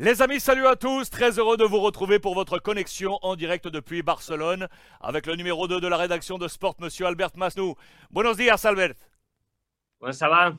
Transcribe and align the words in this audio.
Les 0.00 0.22
amis, 0.22 0.38
salut 0.38 0.68
à 0.68 0.76
tous, 0.76 1.10
très 1.10 1.40
heureux 1.40 1.56
de 1.56 1.64
vous 1.64 1.80
retrouver 1.80 2.20
pour 2.20 2.32
votre 2.34 2.60
connexion 2.60 3.18
en 3.20 3.34
direct 3.34 3.66
depuis 3.66 4.04
Barcelone 4.04 4.68
avec 5.00 5.26
le 5.26 5.34
numéro 5.34 5.66
2 5.66 5.80
de 5.80 5.88
la 5.88 5.96
rédaction 5.96 6.38
de 6.38 6.46
Sport, 6.46 6.76
monsieur 6.78 7.06
Albert 7.06 7.32
Masnou. 7.34 7.74
Buenos 8.12 8.36
días, 8.36 8.60
Albert. 8.62 8.94
Ouais, 10.00 10.12
ça 10.12 10.28
va? 10.28 10.52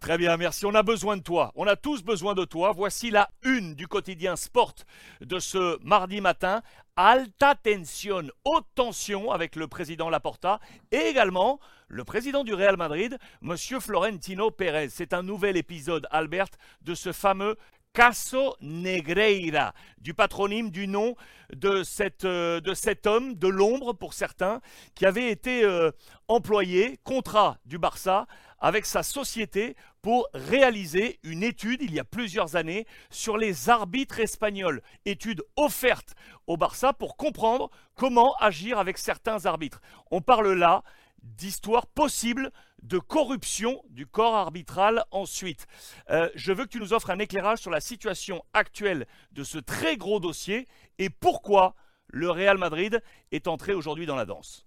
Très 0.00 0.16
bien, 0.16 0.38
merci. 0.38 0.64
On 0.64 0.74
a 0.74 0.82
besoin 0.82 1.18
de 1.18 1.22
toi. 1.22 1.52
On 1.56 1.66
a 1.66 1.76
tous 1.76 2.02
besoin 2.02 2.32
de 2.32 2.46
toi. 2.46 2.72
Voici 2.72 3.10
la 3.10 3.28
une 3.42 3.74
du 3.74 3.86
quotidien 3.86 4.34
Sport 4.34 4.76
de 5.20 5.38
ce 5.38 5.78
mardi 5.84 6.22
matin. 6.22 6.62
Alta 6.96 7.54
tension, 7.54 8.28
haute 8.46 8.66
tension 8.74 9.30
avec 9.30 9.56
le 9.56 9.68
président 9.68 10.08
Laporta 10.08 10.58
et 10.90 10.96
également 10.96 11.60
le 11.88 12.04
président 12.04 12.44
du 12.44 12.54
Real 12.54 12.76
Madrid, 12.76 13.18
monsieur 13.42 13.78
Florentino 13.78 14.50
Pérez. 14.50 14.88
C'est 14.88 15.12
un 15.12 15.22
nouvel 15.22 15.58
épisode, 15.58 16.06
Albert, 16.10 16.48
de 16.82 16.94
ce 16.94 17.12
fameux 17.12 17.56
Caso 17.92 18.56
Negreira, 18.60 19.74
du 19.98 20.14
patronyme, 20.14 20.70
du 20.70 20.86
nom 20.86 21.16
euh, 21.64 22.60
de 22.60 22.74
cet 22.74 23.06
homme, 23.06 23.34
de 23.34 23.48
l'ombre 23.48 23.92
pour 23.92 24.14
certains, 24.14 24.60
qui 24.94 25.06
avait 25.06 25.30
été 25.30 25.64
euh, 25.64 25.90
employé, 26.28 26.98
contrat 27.02 27.58
du 27.64 27.78
Barça, 27.78 28.26
avec 28.60 28.86
sa 28.86 29.02
société 29.02 29.74
pour 30.02 30.28
réaliser 30.34 31.18
une 31.24 31.42
étude 31.42 31.82
il 31.82 31.92
y 31.92 31.98
a 31.98 32.04
plusieurs 32.04 32.56
années 32.56 32.86
sur 33.10 33.36
les 33.36 33.68
arbitres 33.68 34.20
espagnols, 34.20 34.82
étude 35.04 35.42
offerte 35.56 36.14
au 36.46 36.56
Barça 36.56 36.92
pour 36.92 37.16
comprendre 37.16 37.70
comment 37.96 38.34
agir 38.36 38.78
avec 38.78 38.98
certains 38.98 39.46
arbitres. 39.46 39.80
On 40.10 40.20
parle 40.20 40.52
là 40.52 40.82
d'histoire 41.22 41.86
possible 41.86 42.50
de 42.82 42.98
corruption 42.98 43.82
du 43.90 44.06
corps 44.06 44.34
arbitral 44.34 45.04
ensuite. 45.10 45.66
Euh, 46.10 46.28
je 46.34 46.52
veux 46.52 46.64
que 46.64 46.70
tu 46.70 46.80
nous 46.80 46.92
offres 46.92 47.10
un 47.10 47.18
éclairage 47.18 47.58
sur 47.58 47.70
la 47.70 47.80
situation 47.80 48.42
actuelle 48.52 49.06
de 49.32 49.44
ce 49.44 49.58
très 49.58 49.96
gros 49.96 50.20
dossier 50.20 50.66
et 50.98 51.10
pourquoi 51.10 51.74
le 52.08 52.30
Real 52.30 52.58
Madrid 52.58 53.02
est 53.32 53.48
entré 53.48 53.74
aujourd'hui 53.74 54.06
dans 54.06 54.16
la 54.16 54.24
danse. 54.24 54.66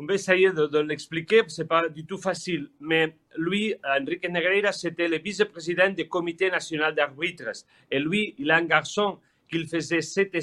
On 0.00 0.06
va 0.06 0.14
essayer 0.14 0.52
de, 0.52 0.78
l'expliquer, 0.78 1.42
c'est 1.48 1.66
pas 1.66 1.88
du 1.88 2.06
tout 2.06 2.18
facile. 2.18 2.70
Mais 2.78 3.16
lui, 3.36 3.74
Enrique 3.84 4.28
Negreira, 4.30 4.70
c'était 4.70 5.08
le 5.08 5.18
vice-président 5.18 5.90
du 5.90 6.08
Comité 6.08 6.50
national 6.50 6.94
d'arbitres. 6.94 7.64
Et 7.90 7.98
lui, 7.98 8.36
il 8.38 8.48
a 8.52 8.58
un 8.58 8.64
garçon 8.64 9.18
qui 9.50 9.66
faisait 9.66 10.00
cette 10.00 10.36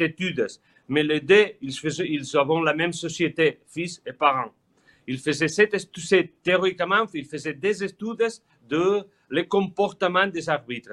étude. 0.00 0.46
Mais 0.88 1.02
les 1.02 1.20
deux, 1.20 1.46
ils, 1.60 1.72
faisaient, 1.72 2.08
ils 2.08 2.36
avaient 2.36 2.62
la 2.64 2.74
même 2.74 2.92
société, 2.92 3.60
fils 3.66 4.02
et 4.06 4.12
parents. 4.12 4.52
Il 5.06 5.18
faisait 5.18 5.48
cette 5.48 5.74
étude, 5.74 6.30
théoriquement, 6.42 7.06
il 7.12 7.24
faisait 7.24 7.54
des 7.54 7.82
études 7.82 8.28
de 8.68 9.04
le 9.28 9.42
comportement 9.44 10.26
des 10.26 10.48
arbitres. 10.48 10.92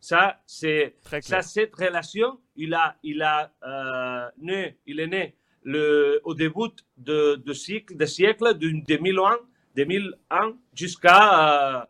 Ça, 0.00 0.40
c'est, 0.46 0.96
ça, 1.20 1.42
cette 1.42 1.74
relation, 1.76 2.40
il 2.56 2.74
a, 2.74 2.96
il 3.02 3.22
a 3.22 3.52
euh, 3.64 4.28
né, 4.38 4.78
il 4.86 4.98
est 5.00 5.06
né 5.06 5.36
le, 5.62 6.20
au 6.24 6.34
début 6.34 6.70
de, 6.96 7.36
de 7.36 7.52
siècle, 7.52 7.96
de 7.96 8.06
siècle 8.06 8.58
de 8.58 8.70
2001, 8.86 9.38
2001 9.76 10.56
jusqu'à 10.74 11.82
euh, 11.82 11.84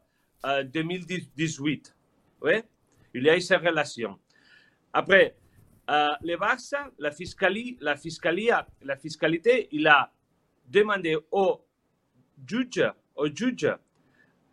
euh, 0.47 0.65
2018. 0.65 1.95
Ouais? 2.43 2.65
Il 3.15 3.23
y 3.25 3.31
a 3.31 3.37
eu 3.37 3.41
cette 3.41 3.63
relation. 3.63 4.19
Après, 4.93 5.35
euh, 5.91 6.09
le 6.23 6.37
Barça, 6.37 6.91
la, 6.99 7.11
fiscalie, 7.11 7.77
la, 7.81 7.97
la 8.83 8.97
fiscalité, 8.97 9.69
il 9.73 9.87
a 9.87 10.11
demandé 10.67 11.17
au 11.31 11.61
juge, 12.47 12.85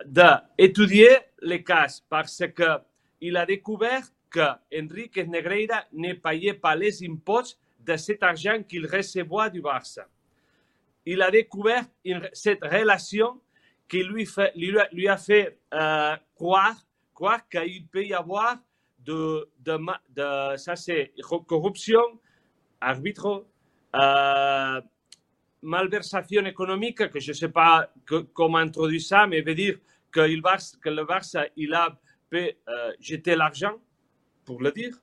d'étudier 0.05 1.09
les 1.41 1.63
cas 1.63 1.87
parce 2.09 2.43
que 2.55 2.79
il 3.21 3.35
a 3.37 3.45
découvert 3.45 4.03
que 4.29 4.47
Enrique 4.73 5.17
Negreira 5.27 5.85
ne 5.91 6.13
payait 6.13 6.53
pas 6.53 6.75
les 6.75 7.03
impôts 7.07 7.55
de 7.79 7.95
cet 7.97 8.23
argent 8.23 8.61
qu'il 8.63 8.85
recevait 8.85 9.49
du 9.51 9.61
Barça. 9.61 10.07
Il 11.05 11.21
a 11.21 11.31
découvert 11.31 11.85
cette 12.33 12.63
relation 12.63 13.41
qui 13.87 14.03
lui, 14.03 14.27
a- 15.07 15.17
fait 15.17 15.57
euh, 15.73 16.15
croire, 16.35 16.75
croire 17.13 17.47
qu'il 17.49 17.87
peut 17.87 18.05
y 18.05 18.13
avoir 18.13 18.57
de, 19.05 19.49
ça 20.57 20.75
c'est 20.75 21.13
corruption, 21.47 22.01
arbitre, 22.81 23.45
euh, 23.95 24.81
malversation 25.61 26.45
économique, 26.45 27.09
que 27.09 27.19
je 27.19 27.31
ne 27.31 27.35
sais 27.35 27.49
pas 27.49 27.91
comment 28.33 28.59
introduire 28.59 29.01
ça, 29.01 29.27
mais 29.27 29.41
veut 29.41 29.55
dire 29.55 29.77
que, 30.11 30.21
le 30.21 31.03
Barça 31.05 31.45
il 31.55 31.73
a 31.73 31.97
peut 32.29 32.51
euh, 32.67 32.93
jeter 32.99 33.35
l'argent, 33.35 33.75
pour 34.45 34.61
le 34.61 34.71
dire. 34.71 34.95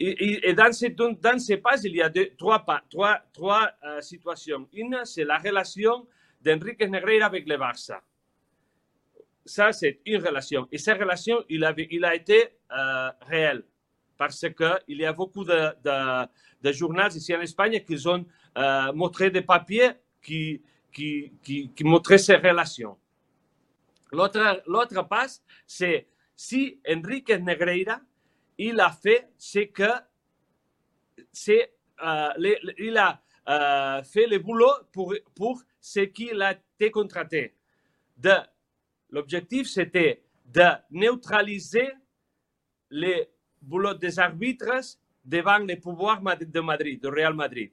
Et, 0.00 0.52
dans, 0.54 0.72
ces, 0.72 0.90
dans 0.90 1.38
ces 1.38 1.56
pages, 1.58 1.84
il 1.84 1.94
y 1.96 2.02
a 2.02 2.10
trois, 2.36 2.58
pa- 2.64 2.82
trois, 2.90 3.20
trois 3.32 3.70
euh, 3.84 4.00
situations. 4.00 4.68
Une, 4.72 5.00
c'est 5.04 5.24
la 5.24 5.38
relation 5.38 6.06
d'Enrique 6.42 6.80
Negreira 6.80 7.26
avec 7.26 7.46
le 7.46 7.56
Barça. 7.56 8.02
Ça, 9.44 9.72
c'est 9.72 10.00
une 10.06 10.24
relation. 10.24 10.66
Et 10.72 10.78
cette 10.78 10.98
relation, 10.98 11.44
il, 11.48 11.64
a 11.64 12.14
été 12.14 12.48
euh, 12.72 13.10
réel. 13.22 13.64
Parce 14.16 14.40
qu'il 14.40 14.96
y 14.98 15.04
a 15.04 15.12
beaucoup 15.12 15.44
de, 15.44 16.28
de, 16.62 16.72
journaux 16.72 17.08
ici 17.08 17.34
en 17.34 17.40
Espagne 17.40 17.80
qui 17.84 18.06
ont 18.06 18.24
euh, 18.56 18.92
montré 18.92 19.30
des 19.30 19.42
papiers 19.42 19.90
qui, 20.22 20.62
qui, 20.92 21.32
qui, 21.42 21.70
qui 21.70 21.84
montraient 21.84 22.18
ces 22.18 22.36
relations. 22.36 22.96
L'autre, 24.12 25.02
passe, 25.08 25.42
c'est 25.66 26.06
si 26.36 26.78
Enrique 26.88 27.30
Negreira, 27.30 28.00
il 28.56 28.80
a 28.80 28.90
fait 28.90 29.28
ce 29.36 29.60
que 29.60 29.90
c'est, 31.32 31.72
euh, 32.02 32.28
il 32.78 32.96
a 32.96 33.20
euh, 33.48 34.02
fait 34.04 34.26
le 34.26 34.38
boulot 34.38 34.72
pour, 34.92 35.14
pour 35.34 35.60
ce 35.80 36.00
qu'il 36.00 36.40
a 36.40 36.52
été 36.52 36.90
contraté. 36.90 37.54
De, 38.16 38.32
l'objectif, 39.14 39.68
c'était 39.68 40.22
de 40.44 40.68
neutraliser 40.90 41.88
les 42.90 43.28
boulots 43.62 43.94
des 43.94 44.18
arbitres 44.18 44.98
devant 45.24 45.58
les 45.58 45.76
pouvoirs 45.76 46.20
de 46.20 46.60
Madrid, 46.60 47.00
de 47.00 47.08
Real 47.08 47.34
Madrid. 47.34 47.70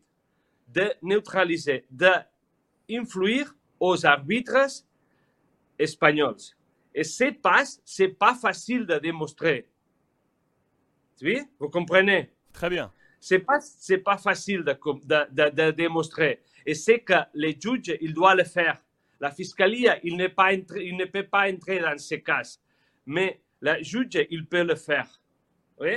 De 0.68 0.94
neutraliser, 1.02 1.86
d'influer 1.90 3.44
aux 3.80 4.06
arbitres 4.06 4.86
espagnols. 5.78 6.38
Et 6.94 7.04
cette 7.04 7.42
passe, 7.42 7.82
c'est 7.84 8.10
pas 8.10 8.36
facile 8.36 8.86
de 8.86 8.98
démontrer. 9.00 9.68
Oui, 11.22 11.42
vous 11.60 11.70
comprenez? 11.70 12.32
Très 12.54 12.70
bien. 12.70 12.92
C'est 13.20 13.40
pas, 13.40 13.60
c'est 13.60 13.98
pas 13.98 14.18
facile 14.18 14.64
de, 14.64 14.74
com- 14.74 15.02
de, 15.04 15.20
de, 15.32 15.50
de 15.50 15.72
démontrer. 15.72 16.42
Et 16.66 16.74
c'est 16.76 17.00
que 17.00 17.20
les 17.34 17.58
juges, 17.60 17.98
ils 18.00 18.14
doivent 18.14 18.38
le 18.38 18.44
faire. 18.44 18.82
La 19.22 19.32
fiscalie, 19.32 19.88
il, 20.04 20.18
n'est 20.18 20.30
pas 20.30 20.54
entré- 20.54 20.84
il 20.86 20.98
ne 20.98 21.06
peut 21.06 21.24
pas 21.28 21.50
entrer 21.50 21.80
dans 21.80 21.98
ces 21.98 22.22
cas. 22.22 22.42
Mais 23.06 23.40
le 23.62 23.82
juge, 23.84 24.18
il 24.30 24.46
peut 24.48 24.64
le 24.64 24.76
faire. 24.76 25.22
Oui? 25.80 25.92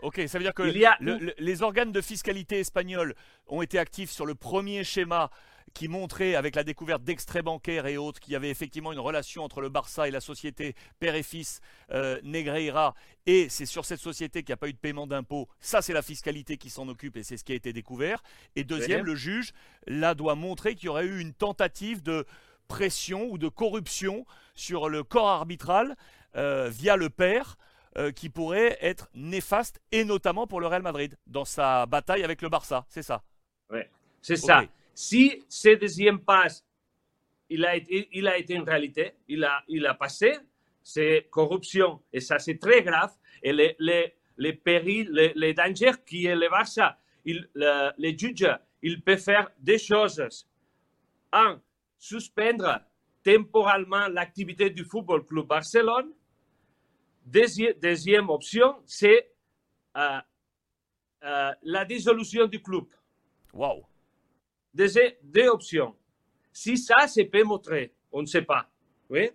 Ok, 0.00 0.22
ça 0.28 0.38
veut 0.38 0.44
dire 0.44 0.54
que 0.54 0.62
Il 0.62 0.78
y 0.78 0.86
a- 0.86 0.96
le- 1.00 1.18
le- 1.18 1.34
les 1.38 1.62
organes 1.62 1.90
de 1.92 2.00
fiscalité 2.00 2.60
espagnols 2.60 3.14
ont 3.48 3.62
été 3.62 3.78
actifs 3.80 4.10
sur 4.10 4.26
le 4.26 4.34
premier 4.36 4.84
schéma 4.84 5.28
qui 5.74 5.86
montrait, 5.88 6.34
avec 6.34 6.54
la 6.56 6.64
découverte 6.64 7.02
d'extraits 7.04 7.44
bancaires 7.44 7.86
et 7.86 7.98
autres, 7.98 8.20
qu'il 8.20 8.32
y 8.32 8.36
avait 8.36 8.48
effectivement 8.48 8.90
une 8.92 8.98
relation 9.00 9.42
entre 9.42 9.60
le 9.60 9.68
Barça 9.68 10.08
et 10.08 10.10
la 10.10 10.20
société 10.20 10.74
père 10.98 11.14
et 11.14 11.22
fils 11.22 11.60
euh, 11.90 12.18
Negreira. 12.22 12.94
Et 13.26 13.48
c'est 13.50 13.66
sur 13.66 13.84
cette 13.84 14.00
société 14.00 14.42
qu'il 14.42 14.50
n'y 14.52 14.54
a 14.54 14.56
pas 14.56 14.68
eu 14.68 14.72
de 14.72 14.78
paiement 14.78 15.06
d'impôts. 15.06 15.46
Ça, 15.60 15.82
c'est 15.82 15.92
la 15.92 16.00
fiscalité 16.02 16.56
qui 16.56 16.70
s'en 16.70 16.88
occupe 16.88 17.16
et 17.18 17.22
c'est 17.22 17.36
ce 17.36 17.44
qui 17.44 17.52
a 17.52 17.56
été 17.56 17.72
découvert. 17.74 18.22
Et 18.56 18.64
deuxième, 18.64 19.00
Oui. 19.02 19.08
le 19.08 19.14
juge, 19.16 19.52
là, 19.86 20.14
doit 20.14 20.36
montrer 20.36 20.74
qu'il 20.74 20.86
y 20.86 20.88
aurait 20.88 21.04
eu 21.06 21.20
une 21.20 21.34
tentative 21.34 22.02
de 22.02 22.24
pression 22.68 23.24
ou 23.30 23.38
de 23.38 23.48
corruption 23.48 24.24
sur 24.54 24.88
le 24.88 25.02
corps 25.02 25.28
arbitral 25.28 25.96
euh, 26.36 26.68
via 26.68 26.96
le 26.96 27.10
père 27.10 27.56
euh, 27.96 28.12
qui 28.12 28.28
pourrait 28.28 28.78
être 28.80 29.08
néfaste, 29.14 29.80
et 29.90 30.04
notamment 30.04 30.46
pour 30.46 30.60
le 30.60 30.66
Real 30.66 30.82
Madrid, 30.82 31.16
dans 31.26 31.44
sa 31.44 31.86
bataille 31.86 32.22
avec 32.22 32.42
le 32.42 32.48
Barça. 32.48 32.84
C'est 32.88 33.02
ça. 33.02 33.22
Oui. 33.70 33.80
C'est 34.20 34.36
ça. 34.36 34.62
Si 34.94 35.44
ce 35.48 35.74
deuxième 35.76 36.20
passe, 36.20 36.64
il 37.48 37.64
a 37.64 37.76
été, 37.76 38.08
il 38.12 38.28
a 38.28 38.36
été 38.36 38.54
une 38.54 38.62
réalité, 38.62 39.14
il 39.26 39.42
a, 39.44 39.62
il 39.68 39.86
a 39.86 39.94
passé, 39.94 40.36
c'est 40.82 41.28
corruption. 41.30 42.02
Et 42.12 42.20
ça, 42.20 42.38
c'est 42.38 42.58
très 42.58 42.82
grave. 42.82 43.12
Et 43.42 43.52
les, 43.52 43.74
les, 43.78 44.14
les 44.36 44.52
périls, 44.52 45.08
les, 45.10 45.32
les 45.34 45.54
dangers 45.54 45.92
qui 46.04 46.26
est 46.26 46.36
le 46.36 46.48
Barça, 46.50 46.98
il, 47.24 47.48
le, 47.54 47.90
les 47.96 48.16
juges, 48.18 48.54
il 48.82 49.00
peut 49.00 49.16
faire 49.16 49.50
des 49.58 49.78
choses. 49.78 50.46
Un, 51.32 51.60
suspendre 51.98 52.80
temporairement 53.24 54.08
l'activité 54.08 54.70
du 54.70 54.84
Football 54.84 55.26
Club 55.26 55.46
Barcelone. 55.46 56.12
Deuxième, 57.24 57.74
deuxième 57.74 58.30
option, 58.30 58.76
c'est 58.86 59.32
euh, 59.96 60.18
euh, 61.24 61.52
la 61.62 61.84
dissolution 61.84 62.46
du 62.46 62.62
club. 62.62 62.86
Waouh. 63.52 63.84
Deux, 64.72 64.88
deux 65.22 65.48
options. 65.48 65.94
Si 66.52 66.78
ça, 66.78 67.06
c'est 67.06 67.24
peut 67.24 67.42
montrer, 67.42 67.94
on 68.12 68.22
ne 68.22 68.26
sait 68.26 68.42
pas. 68.42 68.70
Oui. 69.10 69.30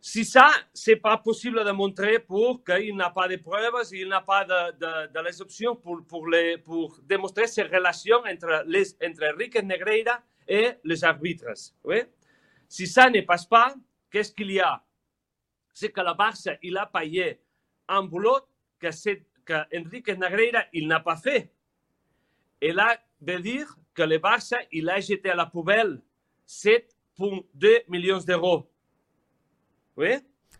si 0.00 0.24
ça, 0.24 0.50
c'est 0.72 0.96
pas 0.96 1.18
possible 1.18 1.64
de 1.64 1.70
montrer 1.70 2.18
pour 2.18 2.64
qu'il 2.64 2.96
n'a 2.96 3.10
pas 3.10 3.28
de 3.28 3.36
preuves, 3.36 3.88
il 3.92 4.08
n'a 4.08 4.20
pas 4.20 4.44
de, 4.44 4.72
de, 4.78 5.12
de, 5.12 5.24
les 5.24 5.40
options 5.40 5.76
pour, 5.76 6.04
pour, 6.06 6.26
les, 6.28 6.58
pour 6.58 6.98
démontrer 7.02 7.46
ces 7.46 7.62
relations 7.62 8.18
entre, 8.26 8.64
les, 8.66 8.94
entre 9.04 9.32
Enrique 9.32 9.62
Negreira 9.62 10.20
et 10.50 10.72
les 10.82 11.04
arbitres. 11.04 11.46
Oui? 11.84 12.02
Si 12.68 12.86
ça 12.86 13.08
ne 13.08 13.20
passe 13.20 13.46
pas, 13.46 13.74
qu'est-ce 14.10 14.32
qu'il 14.32 14.50
y 14.50 14.60
a? 14.60 14.82
C'est 15.72 15.90
que 15.90 16.00
la 16.00 16.12
Barça, 16.12 16.56
il 16.62 16.76
a 16.76 16.86
payé 16.86 17.40
un 17.88 18.02
boulot 18.02 18.40
que, 18.80 18.88
que 19.44 19.78
Enrique 19.78 20.08
Negreira, 20.08 20.64
il 20.72 20.88
n'a 20.88 20.98
pas 20.98 21.16
fait. 21.16 21.52
Et 22.60 22.72
là, 22.72 22.98
veut 23.20 23.40
dire 23.40 23.76
que 23.94 24.02
le 24.02 24.18
Barça, 24.18 24.58
il 24.72 24.90
a 24.90 25.00
jeté 25.00 25.30
à 25.30 25.36
la 25.36 25.46
poubelle 25.46 26.02
7,2 26.48 27.84
millions 27.88 28.18
d'euros. 28.18 28.68
Oui? 29.96 30.16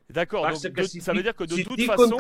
D'accord. 0.09 0.49
Donc, 0.49 0.87
si 0.87 1.01
ça 1.01 1.13
veut 1.13 1.23
dire 1.23 1.35
que 1.35 1.45
de 1.45 1.55
si 1.55 1.65
toute 1.65 1.83
façon, 1.83 2.19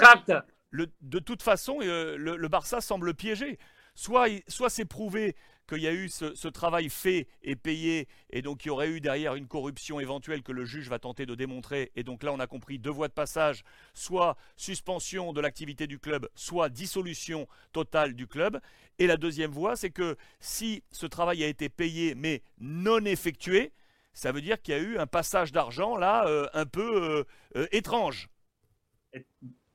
le, 0.70 0.88
de 1.00 1.19
toute 1.20 1.43
façon, 1.43 1.78
euh, 1.82 2.17
le, 2.17 2.37
le, 2.37 2.49
Barça 2.49 2.81
semble 2.81 3.14
piégé. 3.14 3.58
Soit, 3.94 4.28
soit 4.49 4.70
c'est 4.70 4.84
prouvé 4.84 5.37
qu'il 5.70 5.82
y 5.82 5.87
a 5.87 5.93
eu 5.93 6.08
ce, 6.08 6.49
travail 6.49 6.90
fait 6.90 7.28
et 7.43 7.56
payé, 7.56 8.08
et 8.31 8.43
donc 8.43 8.64
il 8.64 8.69
y 8.69 8.70
aurait 8.70 8.88
eu 8.88 9.00
derrière 9.00 9.37
une 9.37 9.46
corruption 9.46 10.00
éventuelle 10.00 10.43
que 10.43 10.52
le 10.52 10.64
juge 10.64 10.88
va 10.88 10.99
tenter 10.99 11.25
de 11.25 11.34
démontrer. 11.34 11.93
Et 11.94 12.02
donc 12.02 12.22
là, 12.22 12.32
on 12.32 12.40
a 12.40 12.46
compris 12.46 12.78
deux 12.78 12.90
voies 12.90 13.08
de 13.08 13.12
passage 13.12 13.62
soit 13.94 14.37
suspension 14.56 15.32
de 15.32 15.40
l'activité 15.40 15.87
du 15.87 15.99
club, 15.99 16.28
soit 16.34 16.69
dissolution 16.69 17.46
totale 17.72 18.14
du 18.14 18.26
club. 18.26 18.61
Et 18.99 19.06
la 19.06 19.17
deuxième 19.17 19.52
voie, 19.52 19.76
c'est 19.76 19.90
que 19.90 20.17
si 20.40 20.82
ce 20.90 21.06
travail 21.06 21.44
a 21.44 21.46
été 21.46 21.69
payé 21.69 22.14
mais 22.14 22.43
non 22.58 23.05
effectué, 23.05 23.72
ça 24.12 24.32
veut 24.32 24.40
dire 24.40 24.61
qu'il 24.61 24.75
y 24.75 24.76
a 24.76 24.81
eu 24.81 24.99
un 24.99 25.06
passage 25.06 25.52
d'argent 25.52 25.96
là 25.96 26.26
euh, 26.26 26.46
un 26.52 26.67
peu 26.67 27.02
euh, 27.02 27.25
euh, 27.56 27.67
étrange. 27.72 28.28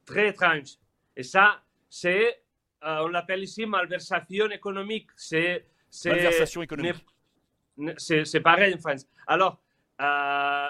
Très 0.06 0.30
étrange. 0.30 0.76
Et 1.16 1.24
ça, 1.24 1.64
c'est, 1.90 2.44
on 2.82 3.08
l'appelle 3.08 3.44
ici 3.44 3.66
malversation 3.66 4.50
économique. 4.52 5.10
C'est, 5.16 5.66
malversation 6.06 6.62
économique. 6.62 7.06
C'est 7.98 8.42
pareil 8.42 8.74
en 8.74 8.80
France. 8.80 9.06
Alors, 9.28 9.60
euh, 10.02 10.68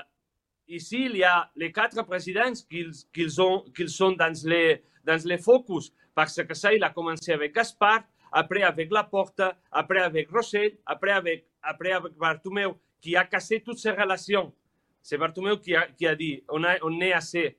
ici, 0.68 1.06
il 1.06 1.18
y 1.18 1.24
a 1.24 1.50
les 1.56 1.72
quatre 1.72 2.02
présidents 2.04 2.54
qui, 2.70 2.86
qui, 3.14 3.40
ont, 3.40 3.64
qui 3.76 3.88
sont 3.88 4.12
dans 4.12 4.34
les, 4.46 4.84
dans 5.04 5.22
les 5.26 5.38
focus, 5.38 5.92
parce 6.14 6.42
que 6.44 6.54
ça, 6.54 6.74
il 6.74 6.84
a 6.84 6.90
commencé 6.90 7.32
avec 7.32 7.54
Gaspard, 7.54 8.04
après 8.32 8.64
avec 8.64 8.92
Laporte, 8.92 9.42
après 9.72 10.02
avec 10.02 10.30
Rossell, 10.30 10.78
après 10.86 11.12
avec, 11.12 11.46
après 11.62 11.92
avec 11.92 12.14
Bartomeu 12.14 12.74
qui 13.02 13.16
a 13.16 13.24
cassé 13.24 13.62
toutes 13.62 13.78
ces 13.78 13.92
relations. 13.92 14.54
C'est 15.02 15.18
Bartomeu 15.18 15.58
qui 15.58 15.76
a, 15.76 15.88
qui 15.88 16.08
a 16.08 16.16
dit 16.16 16.44
on, 16.50 16.64
a, 16.64 16.76
on 16.82 17.00
est 17.00 17.14
assez 17.14 17.58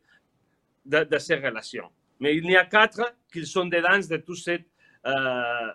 de, 0.84 1.04
de, 1.04 1.18
ces 1.18 1.36
relations. 1.36 1.90
Mais 2.20 2.36
il 2.36 2.44
y 2.50 2.56
a 2.56 2.64
quatre 2.64 3.14
qui 3.32 3.46
sont 3.46 3.66
dedans 3.66 3.98
de 3.98 4.16
tout 4.18 4.34
cette, 4.34 4.66
euh, 5.06 5.72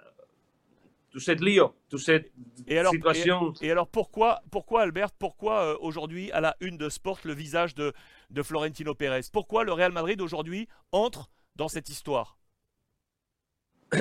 tout 1.12 1.20
cette 1.20 1.42
lío, 1.42 1.76
toute 1.90 2.00
cette 2.00 2.32
et 2.68 2.80
alors, 2.80 2.94
situation. 2.94 3.54
Et, 3.62 3.68
et, 3.68 3.72
alors 3.72 3.88
pourquoi, 3.88 4.42
pourquoi 4.50 4.82
Albert, 4.82 5.12
pourquoi 5.12 5.64
euh, 5.64 5.78
aujourd'hui 5.82 6.32
à 6.32 6.40
la 6.40 6.56
une 6.62 6.78
de 6.78 6.90
Sport 6.90 7.20
le 7.26 7.34
visage 7.34 7.76
de, 7.76 7.94
de 8.30 8.42
Florentino 8.42 8.96
Pérez? 8.96 9.22
Pourquoi 9.32 9.64
le 9.64 9.74
Real 9.74 9.92
Madrid 9.92 10.22
aujourd'hui 10.22 10.68
entre 10.92 11.30
dans 11.56 11.68
cette 11.68 11.90
histoire? 11.90 12.38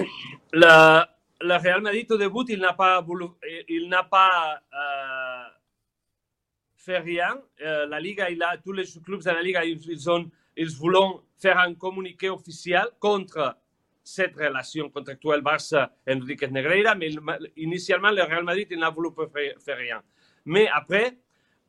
Le, 0.52 1.04
le 1.42 1.56
Real 1.56 1.80
Madrid 1.80 2.10
au 2.10 2.16
début, 2.16 2.44
il 2.48 2.58
n'a 2.58 2.72
pas, 2.72 3.00
voulu, 3.00 3.26
il 3.68 3.88
n'a 3.88 4.02
pas 4.02 4.60
euh, 4.72 5.48
fait 6.76 6.98
rien. 6.98 7.40
Euh, 7.62 7.86
la 7.86 8.00
Liga, 8.00 8.28
il 8.30 8.42
a, 8.42 8.56
tous 8.58 8.72
les 8.72 8.84
clubs 9.04 9.22
de 9.22 9.30
la 9.30 9.42
Liga, 9.42 9.64
ils, 9.64 9.80
ils, 9.88 10.10
ont, 10.10 10.28
ils 10.56 10.70
voulaient 10.70 10.98
faire 11.38 11.58
un 11.58 11.74
communiqué 11.74 12.28
officiel 12.28 12.84
contre 12.98 13.56
cette 14.02 14.36
relation 14.36 14.88
contractuelle 14.90 15.40
Barça-Enrique 15.42 16.50
Negreira, 16.50 16.94
mais 16.94 17.10
initialement, 17.56 18.10
le 18.10 18.22
Real 18.22 18.44
Madrid, 18.44 18.72
n'a 18.76 18.90
voulu 18.90 19.10
faire, 19.32 19.76
rien. 19.76 20.02
Mais 20.44 20.68
après, 20.68 21.18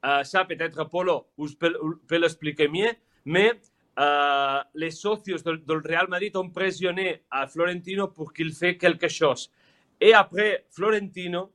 euh, 0.05 0.23
ça 0.23 0.45
peut-être 0.45 0.83
Polo 0.85 1.27
peut, 1.59 1.73
peut 2.07 2.17
l'expliquer 2.17 2.67
mieux, 2.67 2.91
mais 3.25 3.53
euh, 3.99 4.59
les 4.73 4.91
socios 4.91 5.41
del, 5.43 5.81
Real 5.85 6.07
Madrid 6.07 6.35
ont 6.37 6.49
pressionné 6.49 7.23
à 7.29 7.47
Florentino 7.47 8.07
pour 8.07 8.33
qu'il 8.33 8.51
fasse 8.53 8.77
quelque 8.77 9.07
chose. 9.07 9.51
Et 9.99 10.13
après 10.13 10.65
Florentino, 10.69 11.51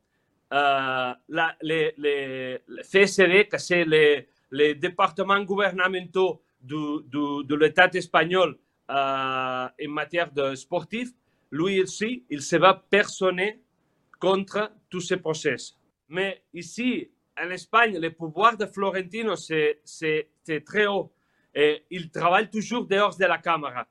euh, 0.52 1.12
CSD, 2.82 3.48
c'est 3.58 3.84
les, 3.84 4.28
les, 4.52 4.74
départements 4.74 5.40
du, 5.40 5.54
du, 6.62 7.44
de 7.44 7.54
l'État 7.54 7.88
espagnol 7.92 8.56
euh, 8.90 9.68
en 9.68 9.88
matière 9.88 10.32
de 10.32 10.54
sportif, 10.54 11.10
lui 11.50 11.80
aussi, 11.82 12.24
il 12.30 12.42
se 12.42 12.56
va 12.56 12.74
personner 12.74 13.62
contre 14.18 14.72
tous 14.90 15.00
ces 15.00 15.16
procès. 15.16 15.56
Mais 16.08 16.42
ici, 16.54 17.10
en 17.38 17.50
Espagne, 17.50 17.98
le 17.98 18.10
pouvoir 18.10 18.56
de 18.56 18.66
Florentino, 18.66 19.34
c'est 19.36 19.80
très 20.64 20.86
haut. 20.86 21.12
Il 21.90 22.10
travaille 22.10 22.48
toujours 22.50 22.86
dehors 22.86 23.16
de 23.16 23.24
la 23.24 23.38
caméra. 23.38 23.86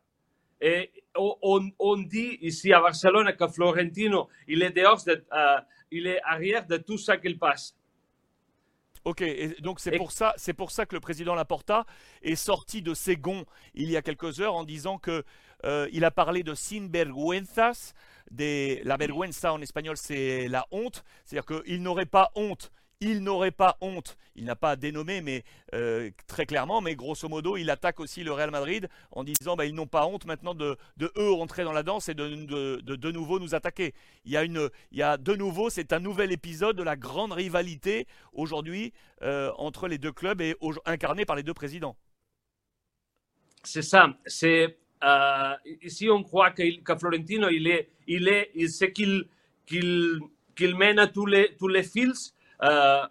Et 0.62 0.92
on, 1.16 1.98
dit 1.98 2.38
ici 2.42 2.74
à 2.74 2.82
Barcelone 2.82 3.36
que 3.36 3.48
Florentino, 3.48 4.30
il 4.48 4.64
est 4.64 4.72
dehors, 4.72 5.04
de, 5.06 5.24
uh, 5.32 5.62
il 5.92 6.08
est 6.08 6.22
arrière 6.24 6.66
de 6.66 6.78
tout 6.78 6.98
ça 6.98 7.18
qu'il 7.18 7.38
passe. 7.38 7.76
Ok, 9.06 9.22
et 9.22 9.56
donc 9.60 9.80
c'est 9.80 9.96
pour 9.98 10.12
ça, 10.12 10.34
c'est 10.36 10.54
pour 10.54 10.72
ça 10.72 10.88
que 10.88 10.96
le 10.96 11.00
président 11.00 11.36
Laporta 11.36 11.86
est 12.24 12.36
sorti 12.36 12.81
de 12.81 12.96
ses 12.96 13.16
gonds 13.16 13.46
il 13.75 13.92
y 13.92 13.98
a 13.98 14.02
quelques 14.02 14.42
heures 14.42 14.56
en 14.56 14.63
disant 14.63 14.98
que 14.98 15.24
euh, 15.63 15.88
il 15.92 16.04
a 16.06 16.10
parlé 16.10 16.42
de 16.42 16.56
sinvergüenzas, 16.56 17.94
des, 18.31 18.81
la 18.84 18.98
vergüenza 18.98 19.54
en 19.54 19.62
espagnol 19.62 19.96
c'est 19.96 20.48
la 20.48 20.66
honte, 20.72 21.04
c'est-à-dire 21.24 21.46
qu'il 21.46 21.84
n'aurait 21.84 22.07
pas 22.07 22.31
honte 22.34 22.72
il 23.06 23.19
n'aurait 23.19 23.52
pas 23.52 23.78
honte. 23.81 24.18
Il 24.36 24.46
n'a 24.46 24.56
pas 24.56 24.75
dénommé, 24.75 25.22
mais 25.22 25.44
euh, 25.74 26.10
très 26.28 26.46
clairement, 26.46 26.81
mais 26.81 26.96
grosso 26.96 27.30
modo, 27.30 27.56
il 27.56 27.69
attaque 27.69 28.00
aussi 28.00 28.24
le 28.24 28.31
Real 28.34 28.50
Madrid 28.50 28.90
en 29.12 29.24
disant 29.24 29.56
bah, 29.56 29.66
ils 29.66 29.75
n'ont 29.75 29.86
pas 29.86 30.07
honte 30.07 30.25
maintenant 30.25 30.56
de, 30.56 30.75
eux 31.18 31.31
rentrer 31.31 31.63
dans 31.63 31.72
la 31.72 31.84
danse 31.84 32.10
et 32.10 32.16
de 32.16 32.25
de, 32.25 33.12
nouveau 33.12 33.40
nous 33.40 33.54
attaquer. 33.54 33.94
Il 34.25 34.31
y 34.31 34.38
a, 34.38 34.44
une, 34.44 34.69
il 34.92 34.98
y 34.98 35.04
a 35.04 35.18
de 35.18 35.36
nouveau, 35.36 35.69
c'est 35.69 35.94
un 35.94 36.00
nouvel 36.00 36.31
épisode 36.31 36.75
de 36.75 36.84
la 36.84 36.96
grande 36.96 37.31
rivalité 37.31 38.07
aujourd'hui 38.34 38.92
euh, 39.22 39.51
entre 39.58 39.88
les 39.88 40.00
deux 40.00 40.12
clubs 40.12 40.42
et 40.42 40.56
au, 40.60 40.74
incarné 40.86 41.25
par 41.25 41.36
les 41.36 41.44
deux 41.44 41.54
présidents. 41.54 41.96
C'est 43.63 43.84
ça. 43.84 44.18
C'est 44.25 44.78
euh, 45.04 45.54
ici 45.84 46.10
on 46.10 46.24
croit 46.24 46.51
que, 46.51 46.98
Florentino 46.98 47.50
il 47.50 47.68
est, 47.68 47.89
il 48.08 48.27
est, 48.27 48.51
il 48.56 48.70
sait 48.70 48.91
qu'il 48.91 49.27
qu'il 49.68 50.75
mène 50.75 51.00
à 51.00 51.08
tous 51.08 51.25
les 51.25 51.56
tous 51.58 51.68
les 51.68 51.84
fils 51.84 52.36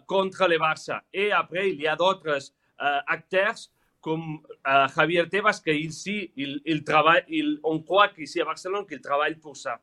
contre 0.07 0.49
le 0.49 0.59
Barça. 0.59 1.03
Et 1.13 1.33
après, 1.33 1.71
il 1.71 1.81
y 1.81 1.87
a 1.87 1.97
d'autres 1.97 2.39
euh, 2.81 3.01
acteurs 3.07 3.57
comme 4.01 4.41
euh, 4.67 4.87
Javier 4.95 5.27
Tebas, 5.29 5.61
qui 5.65 5.73
ici, 5.73 6.31
il, 6.37 6.61
il 6.67 6.85
travaille, 6.85 7.25
il, 7.29 7.59
on 7.63 7.81
croit 7.81 8.09
qu'ici 8.09 8.41
à 8.41 8.45
Barcelone, 8.45 8.87
qu'il 8.87 9.01
travaille 9.01 9.37
pour 9.37 9.57
ça. 9.57 9.81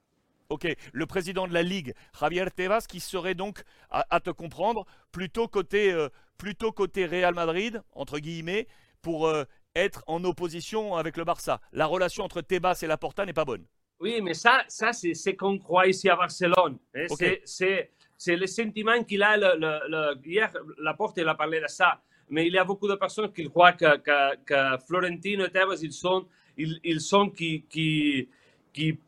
Ok, 0.50 0.68
le 0.94 1.06
président 1.06 1.48
de 1.48 1.54
la 1.54 1.64
Ligue, 1.64 1.94
Javier 2.20 2.46
Tebas, 2.56 2.86
qui 2.88 3.00
serait 3.00 3.34
donc, 3.34 3.64
à, 3.90 4.06
à 4.10 4.20
te 4.20 4.30
comprendre, 4.30 4.86
plutôt 5.12 5.48
côté, 5.48 5.92
euh, 5.92 6.10
plutôt 6.38 6.72
côté 6.72 7.08
Real 7.08 7.34
Madrid, 7.34 7.82
entre 7.94 8.20
guillemets, 8.20 8.68
pour 9.02 9.26
euh, 9.26 9.46
être 9.76 10.04
en 10.06 10.24
opposition 10.24 10.96
avec 10.96 11.18
le 11.18 11.24
Barça. 11.24 11.60
La 11.72 11.88
relation 11.88 12.24
entre 12.24 12.42
Tebas 12.42 12.80
et 12.84 12.88
Laporta 12.88 13.26
n'est 13.26 13.34
pas 13.34 13.46
bonne. 13.46 13.66
Oui, 14.00 14.20
mais 14.22 14.36
ça, 14.36 14.64
ça 14.68 14.94
c'est 14.94 15.16
ce 15.16 15.32
qu'on 15.32 15.58
croit 15.58 15.88
ici 15.88 16.10
à 16.10 16.16
Barcelone. 16.16 16.78
Okay. 17.10 17.42
C'est 17.46 17.92
c'est 18.24 18.36
le 18.36 18.46
sentiment 18.46 19.04
qu'il 19.04 19.24
a. 19.24 19.36
Le, 19.36 19.58
le, 19.58 19.80
le, 19.90 20.28
hier, 20.28 20.52
Laporte 20.78 21.18
il 21.18 21.28
a 21.28 21.34
parlé 21.34 21.60
de 21.60 21.66
ça, 21.68 22.00
mais 22.30 22.46
il 22.46 22.54
y 22.54 22.58
a 22.60 22.64
beaucoup 22.64 22.88
de 22.88 22.94
personnes 22.94 23.34
qui 23.34 23.50
croient 23.50 23.74
que, 23.74 23.98
que, 23.98 24.78
Florentino 24.86 25.46
et 25.46 25.50
Tebas, 25.50 25.80
ils 25.82 25.92
sont, 25.92 26.28
ils, 26.56 27.02
sont 27.02 27.32
qui, 27.32 27.66
qui, 27.68 28.30
qui, 28.72 29.00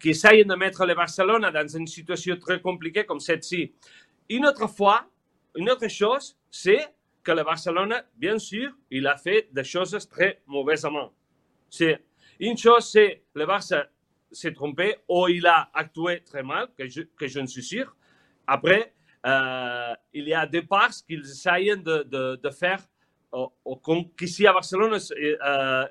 qui 0.00 0.08
essayent 0.08 0.46
de 0.46 0.54
mettre 0.54 0.86
le 0.86 0.94
Barcelone 0.94 1.50
dans 1.52 1.68
une 1.76 1.86
situation 1.86 2.38
très 2.38 2.58
compliquée 2.62 3.04
comme 3.04 3.20
celle-ci. 3.20 3.74
Une 4.30 4.46
autre 4.46 4.66
fois, 4.66 5.04
une 5.54 5.68
autre 5.68 5.88
chose, 5.88 6.34
c'est 6.50 6.86
que 7.22 7.32
le 7.32 7.44
Barcelone, 7.44 8.02
bien 8.16 8.38
sûr, 8.38 8.70
il 8.90 9.06
a 9.06 9.18
fait 9.18 9.46
des 9.52 9.64
choses 9.64 10.08
très 10.08 10.40
mauvaisément. 10.46 11.12
C'est 11.68 12.02
une 12.40 12.56
chose, 12.56 12.90
c'est 12.90 13.24
le 13.34 13.44
Barça 13.44 13.88
s'est 14.32 14.54
trompé 14.54 14.96
ou 15.06 15.28
il 15.28 15.46
a 15.46 15.68
actué 15.74 16.22
très 16.24 16.42
mal, 16.42 16.68
que 16.78 16.88
je, 16.88 17.02
que 17.02 17.26
je 17.26 17.40
ne 17.40 17.46
suis 17.46 17.62
sûr. 17.62 17.94
Après, 18.46 18.92
euh, 19.26 19.94
il 20.12 20.28
y 20.28 20.34
a 20.34 20.46
des 20.46 20.62
parts 20.62 20.90
qu'ils 21.06 21.20
essayent 21.20 21.76
de, 21.78 22.02
de, 22.02 22.36
de 22.42 22.50
faire, 22.50 22.80
au, 23.32 23.80
qu'ici 24.16 24.46
à 24.46 24.52
Barcelone, 24.52 24.98
euh, 25.18 25.86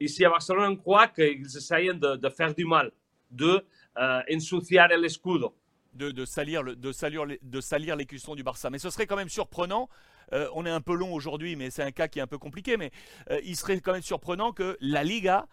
ici 0.00 0.24
à 0.24 0.30
Barcelone, 0.30 0.72
on 0.72 0.76
croit 0.76 1.08
qu'ils 1.08 1.44
essayent 1.44 1.94
de, 1.94 2.16
de, 2.16 2.28
faire 2.28 2.54
du 2.54 2.64
mal, 2.64 2.92
de 3.30 3.64
euh, 3.98 4.20
ensuciar 4.32 4.88
l'escudo. 4.88 5.54
De, 5.92 6.10
de, 6.10 6.24
salir 6.24 6.64
de, 6.64 6.92
salir, 6.92 7.24
de 7.40 7.60
salir 7.60 7.96
l'écusson 7.96 8.34
du 8.34 8.42
Barça. 8.42 8.68
Mais 8.68 8.78
ce 8.78 8.90
serait 8.90 9.06
quand 9.06 9.16
même 9.16 9.28
surprenant, 9.28 9.88
euh, 10.32 10.48
on 10.54 10.66
est 10.66 10.70
un 10.70 10.80
peu 10.80 10.94
long 10.94 11.14
aujourd'hui, 11.14 11.54
mais 11.56 11.70
c'est 11.70 11.84
un 11.84 11.92
cas 11.92 12.08
qui 12.08 12.18
est 12.18 12.22
un 12.22 12.26
peu 12.26 12.38
compliqué, 12.38 12.76
mais 12.76 12.90
euh, 13.30 13.40
il 13.44 13.56
serait 13.56 13.80
quand 13.80 13.92
même 13.92 14.02
surprenant 14.02 14.52
que 14.52 14.76
la 14.80 15.04
Liga 15.04 15.46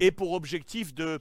ait 0.00 0.10
pour 0.10 0.32
objectif 0.32 0.94
de, 0.94 1.20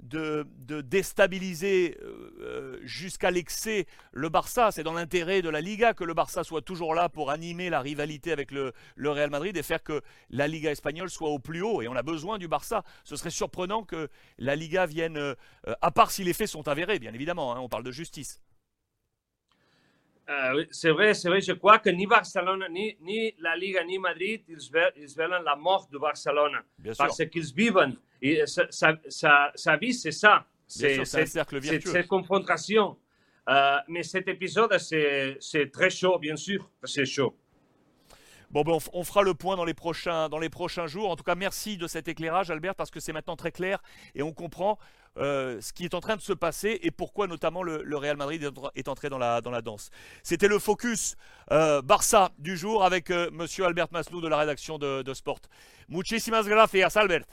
de, 0.00 0.46
déstabiliser 0.82 1.98
euh, 2.02 2.30
euh, 2.40 2.78
jusqu'à 2.82 3.30
l'excès 3.30 3.86
le 4.12 4.28
Barça. 4.28 4.70
C'est 4.70 4.82
dans 4.82 4.92
l'intérêt 4.92 5.42
de 5.42 5.48
la 5.48 5.60
Liga 5.60 5.94
que 5.94 6.04
le 6.04 6.14
Barça 6.14 6.44
soit 6.44 6.62
toujours 6.62 6.94
là 6.94 7.08
pour 7.08 7.30
animer 7.30 7.70
la 7.70 7.80
rivalité 7.80 8.32
avec 8.32 8.50
le, 8.50 8.72
Real 8.98 9.30
Madrid 9.30 9.56
et 9.56 9.62
faire 9.62 9.82
que 9.82 10.02
la 10.30 10.48
Liga 10.48 10.70
espagnole 10.70 11.10
soit 11.10 11.30
au 11.30 11.38
plus 11.38 11.62
haut. 11.62 11.82
Et 11.82 11.88
on 11.88 11.96
a 11.96 12.02
besoin 12.02 12.38
du 12.38 12.48
Barça. 12.48 12.84
Ce 13.04 13.16
serait 13.16 13.30
surprenant 13.30 13.82
que 13.82 14.08
la 14.38 14.56
Liga 14.56 14.86
vienne, 14.86 15.16
euh, 15.16 15.34
à 15.80 15.90
part 15.90 16.10
si 16.10 16.24
les 16.24 16.32
faits 16.32 16.48
sont 16.48 16.68
avérés, 16.68 16.98
bien 16.98 17.14
évidemment, 17.14 17.54
hein, 17.54 17.60
on 17.60 17.68
parle 17.68 17.84
de 17.84 17.92
justice. 17.92 18.40
Oui, 20.54 20.66
c'est 20.70 20.90
vrai, 20.90 21.14
c'est 21.14 21.28
vrai. 21.28 21.40
Je 21.40 21.52
crois 21.52 21.78
que 21.78 21.88
ni 21.90 22.06
Barcelone, 22.06 22.64
ni, 22.70 22.96
ni 23.00 23.32
la 23.38 23.56
Liga, 23.56 23.84
ni 23.84 23.98
Madrid, 23.98 24.42
ils, 24.48 24.56
ve- 24.56 24.92
ils 24.96 25.14
veulent 25.16 25.40
la 25.44 25.54
mort 25.56 25.88
de 25.92 25.98
Barcelone. 25.98 26.58
Bien. 26.78 26.92
Parce 26.98 27.24
qu'ils 27.26 27.54
vivent. 27.54 27.78
Et 28.20 28.44
sa, 28.46 28.66
sa, 28.70 28.94
sa- 29.08 29.52
sa 29.54 29.76
vie, 29.76 29.94
c'est 29.94 30.10
ça. 30.10 30.44
C'est 30.66 31.04
cette 31.92 32.08
confrontation. 32.08 32.96
Euh, 33.48 33.76
mais 33.86 34.02
cet 34.02 34.26
épisode, 34.26 34.76
c'est 34.78 35.70
très 35.72 35.90
chaud, 35.90 36.18
bien 36.18 36.34
sûr. 36.34 36.68
C'est 36.82 37.04
chaud. 37.06 37.36
Bon, 38.50 38.62
ben, 38.62 38.78
on, 38.92 39.04
fera 39.04 39.22
le 39.22 39.34
point 39.34 39.56
dans 39.56 39.64
les, 39.64 39.74
prochains, 39.74 40.28
dans 40.28 40.38
les 40.38 40.48
prochains 40.48 40.86
jours. 40.86 41.10
En 41.10 41.16
tout 41.16 41.24
cas, 41.24 41.34
merci 41.34 41.76
de 41.76 41.86
cet 41.86 42.08
éclairage, 42.08 42.50
Albert, 42.50 42.74
parce 42.74 42.90
que 42.90 43.00
c'est 43.00 43.12
maintenant 43.12 43.36
très 43.36 43.52
clair 43.52 43.82
et 44.14 44.22
on 44.22 44.32
comprend 44.32 44.78
euh, 45.18 45.60
ce 45.60 45.72
qui 45.72 45.84
est 45.84 45.94
en 45.94 46.00
train 46.00 46.16
de 46.16 46.20
se 46.20 46.32
passer 46.32 46.78
et 46.82 46.90
pourquoi 46.90 47.26
notamment 47.26 47.62
le, 47.62 47.96
Real 47.96 48.16
Madrid 48.16 48.50
est 48.74 48.88
entré- 48.88 49.08
dans 49.08 49.18
la, 49.18 49.40
dans 49.40 49.50
la 49.50 49.62
danse. 49.62 49.90
C'était 50.22 50.48
le 50.48 50.58
focus 50.58 51.16
euh, 51.50 51.82
Barça 51.82 52.30
du 52.38 52.56
jour 52.56 52.84
avec 52.84 53.10
euh, 53.10 53.30
monsieur 53.32 53.64
Albert 53.64 53.88
Maslou 53.90 54.20
de 54.20 54.28
la 54.28 54.36
rédaction 54.36 54.78
de, 54.78 55.02
de 55.02 55.14
Sport. 55.14 55.40
Muchísimas 55.88 56.44
gracias, 56.44 56.96
Albert. 56.96 57.24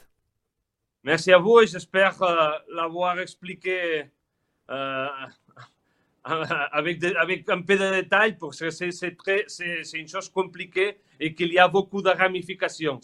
Merci 1.02 1.32
à 1.32 1.38
vous 1.38 1.60
et 1.60 1.66
j'espère 1.66 2.20
euh, 2.22 2.50
l'avoir 2.74 3.20
expliqué 3.20 4.10
avec, 6.72 6.98
de- 7.00 7.14
avec 7.16 7.48
un 7.50 7.60
peu 7.62 7.76
de 7.76 8.00
détails 8.02 8.36
parce 8.38 8.58
que 8.60 8.70
c'est- 8.70 9.98
une 9.98 10.08
chose 10.08 10.28
compliquée 10.30 10.98
et 11.20 11.34
qu'il 11.34 11.52
y 11.52 11.58
a 11.58 11.68
beaucoup 11.68 12.00
de 12.02 12.10
ramifications. 12.10 13.00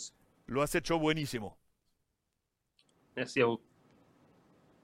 Lo 0.46 0.62
has 0.62 0.74
hecho 0.74 0.98
buenísimo. 0.98 1.56
Merci 3.16 3.42
à 3.42 3.46
vous. 3.46 3.60